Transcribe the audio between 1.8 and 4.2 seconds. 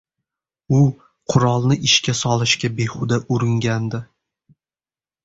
ishga solishga behuda uringandi